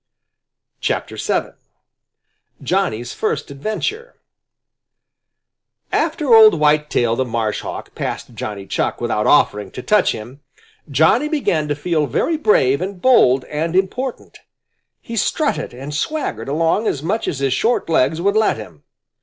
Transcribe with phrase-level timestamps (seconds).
[0.83, 1.51] VII.
[2.63, 4.15] JOHNNY'S FIRST ADVENTURE
[5.91, 10.41] After old Whitetail the Marshhawk passed Johnny Chuck without offering to touch him,
[10.89, 14.39] Johnny began to feel very brave and bold and important.
[15.01, 18.83] He strutted and swaggered along as much as his short legs would let him.